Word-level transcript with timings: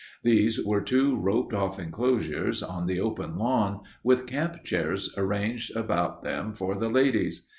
These 0.23 0.65
were 0.65 0.81
two 0.81 1.15
roped 1.15 1.53
off 1.53 1.77
enclosures 1.77 2.63
on 2.63 2.87
the 2.87 2.99
open 2.99 3.37
lawn, 3.37 3.81
with 4.03 4.25
camp 4.25 4.63
chairs 4.63 5.13
arranged 5.15 5.75
about 5.75 6.23
them 6.23 6.55
for 6.55 6.73
the 6.73 6.89
ladies. 6.89 7.45